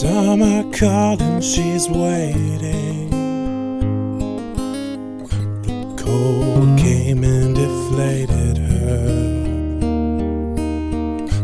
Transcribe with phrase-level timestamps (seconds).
[0.00, 3.10] Summer calling, she's waiting.
[5.62, 9.08] The cold came and deflated her.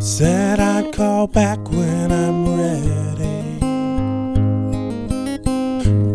[0.00, 3.60] Said I'd call back when I'm ready.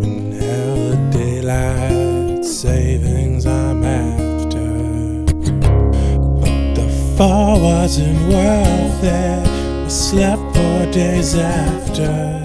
[0.03, 5.23] And hell, the daylight savings I'm after.
[6.41, 9.34] But the fall wasn't worth it.
[9.85, 12.41] I slept for days after.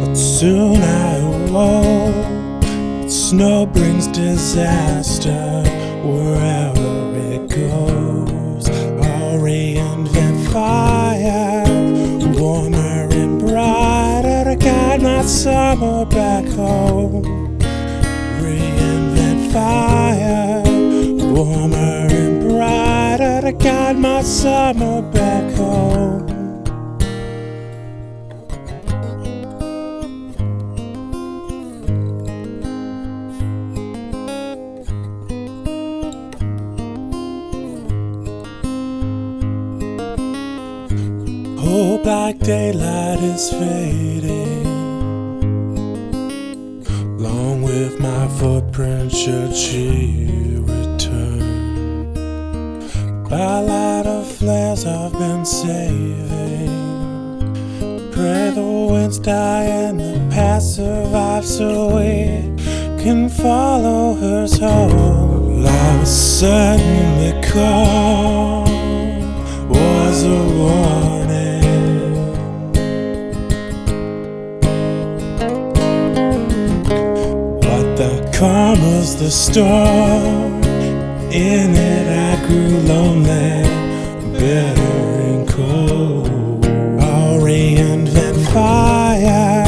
[0.00, 3.08] But soon I awoke.
[3.08, 5.62] Snow brings disaster
[6.02, 8.68] wherever it goes.
[8.68, 11.64] I'll reinvent fire,
[12.36, 17.22] warmer and brighter to guide my summer back home.
[18.42, 20.45] Reinvent fire,
[21.36, 26.24] warmer and brighter to guide my summer back home.
[41.58, 44.66] Oh, Hope like daylight is fading.
[47.18, 50.55] Along with my footprint, should she return?
[53.28, 56.70] By light of flares, I've been saving.
[58.12, 62.54] Pray the winds die and the past survive so we
[63.02, 65.66] can follow her soul.
[65.66, 68.62] I was certain the call
[69.68, 71.62] was a warning.
[77.60, 80.55] But the calm was the storm.
[81.32, 83.62] In it, I grew lonely,
[84.38, 84.80] bitter
[85.26, 86.28] and cold.
[87.02, 89.66] I'll reinvent fire,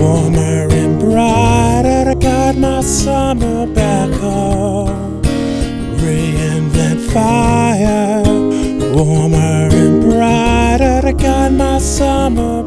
[0.00, 5.20] warmer and brighter to guide my summer back home.
[5.98, 8.22] Reinvent fire,
[8.94, 12.62] warmer and brighter to guide my summer